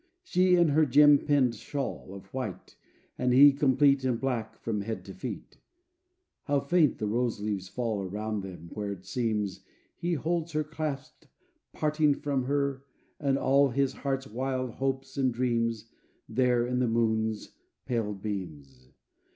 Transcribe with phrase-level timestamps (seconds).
[0.23, 2.75] she, in her gem pinned shawl Of white;
[3.19, 5.59] and he, complete In black from head to feet.
[6.45, 9.61] How faint the rose leaves fall Around them where, it seems,
[9.95, 11.27] He holds her clasped,
[11.71, 12.83] parting from her
[13.19, 15.91] and all His heart's wild hopes and dreams,
[16.27, 17.49] There in the moon's
[17.85, 18.89] pale beams!